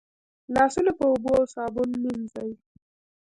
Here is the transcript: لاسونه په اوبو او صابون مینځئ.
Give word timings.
لاسونه 0.53 0.91
په 0.97 1.03
اوبو 1.11 1.31
او 1.39 1.45
صابون 1.53 1.89
مینځئ. 2.03 2.51